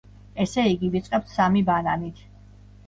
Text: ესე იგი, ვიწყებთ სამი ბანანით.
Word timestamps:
ესე 0.45 0.63
იგი, 0.69 0.89
ვიწყებთ 0.95 1.31
სამი 1.37 1.65
ბანანით. 1.71 2.27